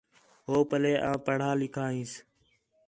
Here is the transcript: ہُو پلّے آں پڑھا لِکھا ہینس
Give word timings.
ہُو 0.49 0.57
پلّے 0.69 0.93
آں 1.09 1.17
پڑھا 1.25 1.51
لِکھا 1.59 1.85
ہینس 1.93 2.13